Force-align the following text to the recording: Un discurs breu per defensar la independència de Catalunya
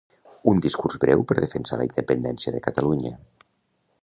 Un 0.51 0.61
discurs 0.65 0.97
breu 1.03 1.21
per 1.31 1.37
defensar 1.41 1.79
la 1.81 1.87
independència 1.91 2.55
de 2.57 2.65
Catalunya 2.71 3.17